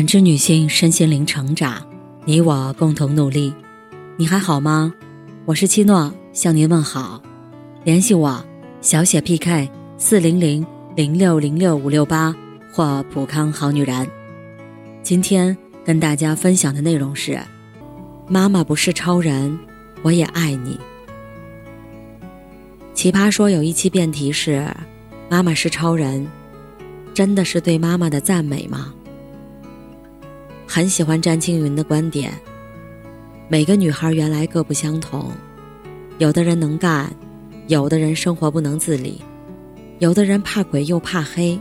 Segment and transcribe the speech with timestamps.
[0.00, 1.86] 感知女性身心灵成长，
[2.24, 3.52] 你我共同努力。
[4.16, 4.94] 你还好吗？
[5.44, 7.20] 我是七诺，向您问好。
[7.84, 8.42] 联系我：
[8.80, 9.68] 小写 PK
[9.98, 10.66] 四零零
[10.96, 12.34] 零六零六五六八
[12.72, 14.08] 或普康好女人。
[15.02, 17.38] 今天跟大家分享的内容是：
[18.26, 19.58] 妈妈不是超人，
[20.00, 20.80] 我也爱你。
[22.94, 24.66] 奇葩说有一期辩题是：
[25.28, 26.26] 妈妈是超人，
[27.12, 28.94] 真的是对妈妈的赞美吗？
[30.72, 32.32] 很喜欢詹青云的观点。
[33.48, 35.32] 每个女孩原来各不相同，
[36.18, 37.12] 有的人能干，
[37.66, 39.20] 有的人生活不能自理，
[39.98, 41.58] 有的人怕鬼又怕黑。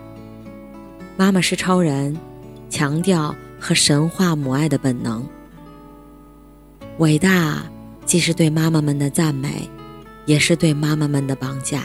[1.18, 2.16] 妈妈是超人，
[2.70, 5.28] 强调和神话母爱的本能。
[7.00, 7.64] 伟大
[8.06, 9.68] 既是对妈妈们的赞美，
[10.28, 11.82] 也是对妈妈们的绑架。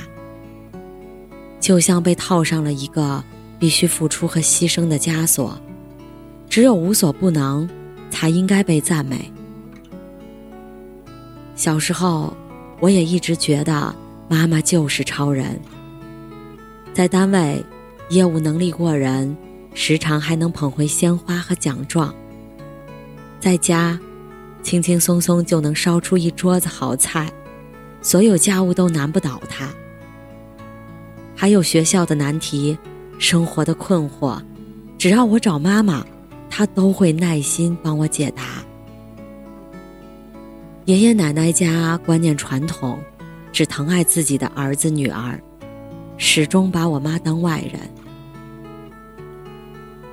[1.59, 3.25] 就像被套上了一个
[3.59, 5.59] 必须付出和牺牲的枷锁。
[6.55, 7.69] 只有无所不能，
[8.13, 9.29] 才应该被赞美。
[11.57, 12.33] 小时候，
[12.79, 13.93] 我也一直觉得
[14.29, 15.61] 妈妈就是超人。
[16.93, 17.61] 在单位，
[18.09, 19.37] 业务能力过人，
[19.75, 22.15] 时常还能捧回鲜花和奖状。
[23.41, 23.99] 在家，
[24.63, 27.29] 轻轻松松就能烧出一桌子好菜，
[28.01, 29.69] 所有家务都难不倒她。
[31.35, 32.79] 还有学校的难题，
[33.19, 34.41] 生活的困惑，
[34.97, 36.07] 只要我找妈妈。
[36.57, 38.63] 他都会耐心帮我解答。
[40.85, 42.97] 爷爷奶奶家观念传统，
[43.51, 45.37] 只疼爱自己的儿子女儿，
[46.17, 47.81] 始终把我妈当外人。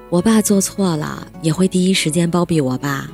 [0.09, 3.08] 我爸做错了，也会第一时间包庇我爸。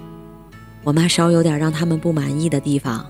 [0.86, 3.06] 我妈稍有点让他们不满意的地方，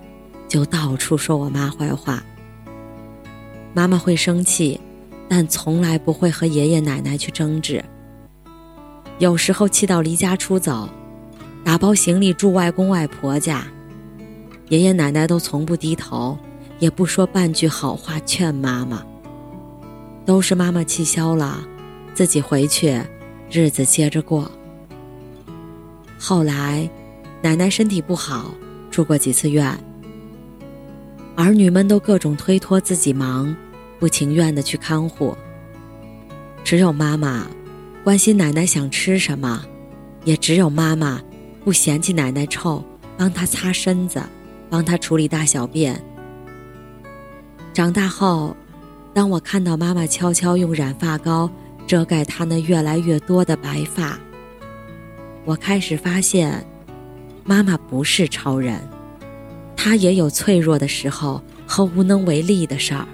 [0.47, 2.23] 就到处说我妈坏话。
[3.71, 4.81] 妈妈会生气，
[5.29, 7.85] 但从来不会和爷爷奶奶去争执。
[9.19, 10.87] 有时候气到离家出走，
[11.63, 13.65] 打包行李住外公外婆家，
[14.69, 16.37] 爷爷奶奶都从不低头，
[16.77, 19.03] 也不说半句好话劝妈妈。
[20.23, 21.65] 都是妈妈气消了，
[22.13, 23.01] 自己回去，
[23.49, 24.51] 日子接着过。
[26.19, 26.87] 后来，
[27.41, 28.51] 奶奶身体不好，
[28.91, 29.75] 住过几次院，
[31.35, 33.55] 儿女们都各种推脱自己忙，
[33.97, 35.35] 不情愿的去看护，
[36.63, 37.47] 只有妈妈。
[38.07, 39.65] 关心奶奶想吃什么，
[40.23, 41.21] 也只有妈妈
[41.65, 42.81] 不嫌弃奶奶臭，
[43.17, 44.23] 帮她擦身子，
[44.69, 46.01] 帮她处理大小便。
[47.73, 48.55] 长大后，
[49.13, 51.51] 当我看到妈妈悄悄用染发膏
[51.85, 54.17] 遮盖她那越来越多的白发，
[55.43, 56.65] 我开始发现，
[57.43, 58.79] 妈妈不是超人，
[59.75, 63.05] 她也有脆弱的时候和无能为力的事儿。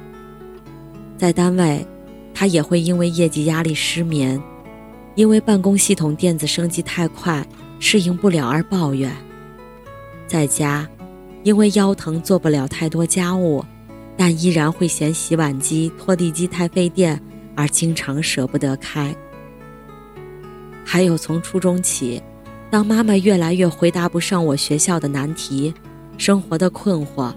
[1.18, 1.84] 在单位，
[2.31, 4.40] 她也会因为业绩压力失眠。
[5.16, 7.46] 因为办公系统电子升级太快，
[7.79, 9.12] 适应不了而抱怨；
[10.25, 10.88] 在家，
[11.44, 13.63] 因为腰疼做不了太多家务，
[14.18, 17.22] 但依然会嫌洗碗机、拖地机太费电
[17.56, 19.16] 而经常舍不得开。
[20.84, 22.22] 还有从初中起，
[22.72, 25.72] 当妈妈越来越回答不上我学校的难题、
[26.18, 27.31] 生活的困惑，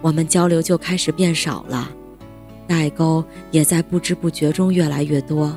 [0.00, 1.90] 我们交流就开始变少了，
[2.66, 5.54] 代沟也在不知不觉中越来越多。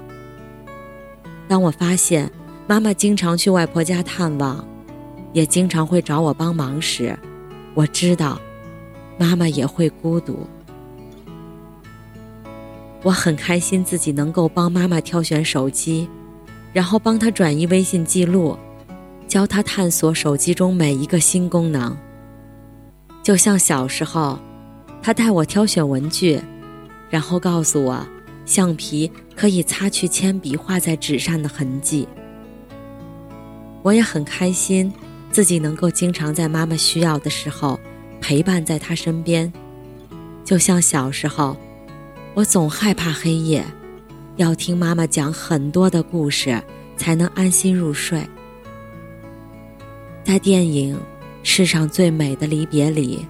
[1.52, 2.32] 当我发现
[2.66, 4.66] 妈妈经常去外婆家探望，
[5.34, 7.14] 也经常会找我帮忙时，
[7.74, 8.40] 我知道，
[9.20, 10.48] 妈妈也会孤独。
[13.04, 16.08] 我很开心自己能够帮妈妈挑选手机，
[16.72, 18.58] 然后帮她转移微信记录，
[19.28, 21.94] 教她探索手机中每一个新功能。
[23.22, 24.40] 就像小时候，
[25.02, 26.40] 她带我挑选文具，
[27.10, 28.08] 然后告诉我。
[28.52, 32.06] 橡皮可以擦去铅笔画在纸上的痕迹。
[33.82, 34.92] 我也很开心，
[35.32, 37.80] 自己能够经常在妈妈需要的时候
[38.20, 39.50] 陪伴在她身边。
[40.44, 41.56] 就像小时候，
[42.34, 43.64] 我总害怕黑夜，
[44.36, 46.62] 要听妈妈讲很多的故事
[46.98, 48.22] 才能安心入睡。
[50.26, 50.94] 在电影
[51.42, 53.26] 《世上最美的离别》里，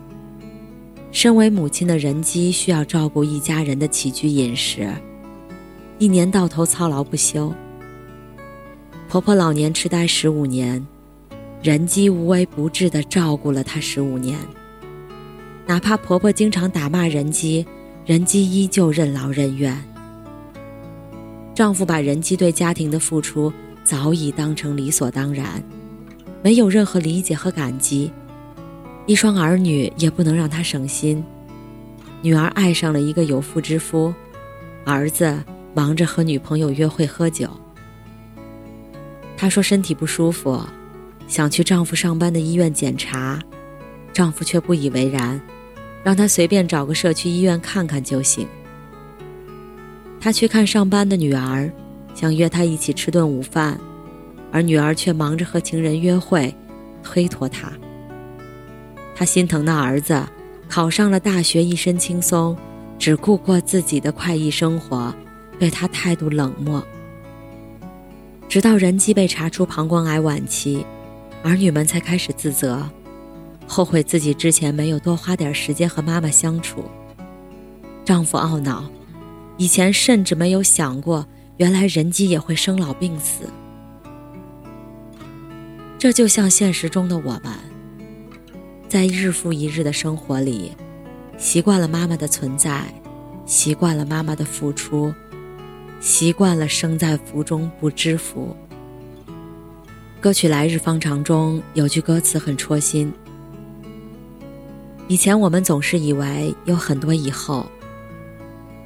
[1.12, 4.92] 身为母亲的人机需要照顾一家人的起居饮食。
[6.02, 7.54] 一年到头操劳不休。
[9.08, 10.84] 婆婆老年痴呆十五年，
[11.62, 14.36] 人机无微不至地照顾了她十五年。
[15.68, 17.64] 哪怕婆婆经常打骂人机，
[18.04, 19.80] 人机依旧任劳任怨。
[21.54, 23.54] 丈夫把人机对家庭的付出
[23.84, 25.64] 早已当成理所当然，
[26.42, 28.12] 没有任何理解和感激。
[29.06, 31.24] 一双儿女也不能让他省心。
[32.24, 34.12] 女儿爱上了一个有妇之夫，
[34.84, 35.38] 儿子。
[35.74, 37.50] 忙着和女朋友约会喝酒，
[39.38, 40.62] 她说身体不舒服，
[41.28, 43.40] 想去丈夫上班的医院检查，
[44.12, 45.40] 丈夫却不以为然，
[46.04, 48.46] 让她随便找个社区医院看看就行。
[50.20, 51.72] 她去看上班的女儿，
[52.14, 53.80] 想约她一起吃顿午饭，
[54.52, 56.54] 而女儿却忙着和情人约会，
[57.02, 57.72] 推脱她。
[59.16, 60.22] 她心疼那儿子，
[60.68, 62.58] 考上了大学，一身轻松，
[63.00, 65.14] 只顾过自己的快意生活，
[65.62, 66.84] 对她态度冷漠。
[68.50, 70.84] 直到人机被查出膀胱癌晚期，
[71.44, 72.90] 儿女们才开始自责，
[73.68, 76.84] 后悔自己之前没有多花点时间和妈妈相处。
[78.04, 78.90] 丈夫懊恼。
[79.58, 81.24] 以前甚至没有想过，
[81.58, 83.48] 原来人机也会生老病死。
[86.00, 87.54] 这就像现实中的我们，
[88.90, 90.72] 在日复一日的生活里，
[91.38, 92.86] 习惯了妈妈的存在，
[93.46, 95.14] 习惯了妈妈的付出，
[96.02, 98.56] 习惯了生在福中不知福。
[100.20, 103.14] 歌曲《来日方长》中有句歌词很戳心：
[105.08, 107.66] 以前我们总是以为有很多以后。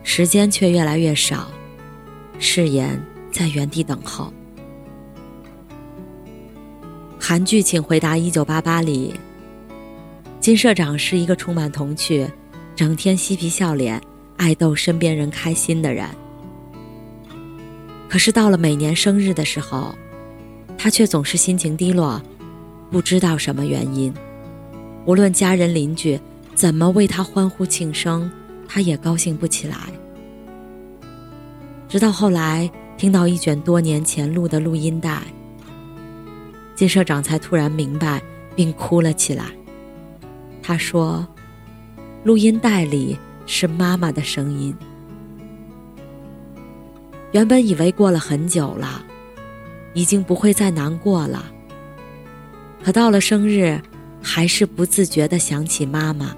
[0.04, 1.50] 时间却越来越少，
[2.38, 3.02] 誓言
[3.32, 4.32] 在原地等候。
[7.20, 9.16] 韩剧《请回答一九八八》里，
[10.40, 12.30] 金社长是一个充满童趣、
[12.76, 14.00] 整天嬉皮笑脸、
[14.38, 16.08] 爱逗身边人开心的人。
[18.16, 19.94] 可是到了每年生日的时候，
[20.78, 22.22] 他却总是心情低落，
[22.90, 24.14] 不知道什么原因。
[25.06, 26.18] 无论家人邻居
[26.54, 28.32] 怎么为他欢呼庆生。
[28.70, 29.76] 他也高兴不起来，
[31.90, 35.22] 直到后来听到一卷多年前录的录音带，
[36.74, 38.22] 金社长才突然明白，
[38.56, 39.44] 并哭了起来。
[40.64, 41.28] 他说
[42.24, 44.74] ：“录音带里是妈妈的声音。”
[47.36, 49.04] 原本以为过了很久了，
[49.94, 51.44] 已经不会再难过了，
[52.82, 53.78] 可到了生日，
[54.24, 56.34] 还是不自觉的想起妈妈。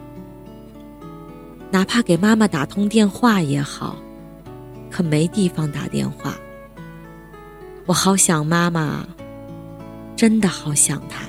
[1.69, 3.95] 哪怕给妈妈打通电话也好，
[4.89, 6.33] 可没地方打电话。
[7.85, 9.07] 我好想妈妈，
[10.15, 11.25] 真的好想她。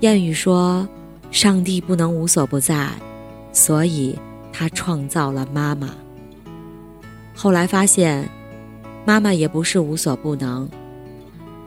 [0.00, 0.88] 谚语说
[1.30, 2.88] ：“上帝不能无所不在，
[3.52, 4.18] 所以
[4.52, 5.90] 他创造了妈妈。”
[7.34, 8.28] 后来发现，
[9.06, 10.68] 妈妈也不是无所不能，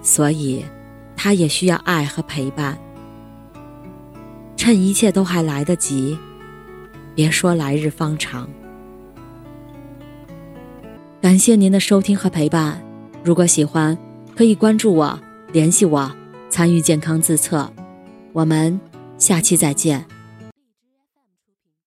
[0.01, 0.63] 所以
[1.15, 2.77] 他也需要爱和陪伴。
[4.55, 6.17] 趁一切都还来得及，
[7.15, 8.47] 别说来日方长。
[11.21, 12.81] 感谢您的收听和陪伴，
[13.23, 13.97] 如果喜欢，
[14.35, 15.19] 可以关注我、
[15.51, 16.11] 联系我、
[16.49, 17.69] 参与健康自测。
[18.31, 18.79] 我们
[19.17, 20.12] 下期再见。